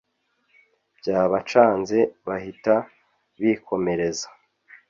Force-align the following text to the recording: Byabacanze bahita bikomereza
Byabacanze 0.99 1.97
bahita 2.27 2.73
bikomereza 3.41 4.27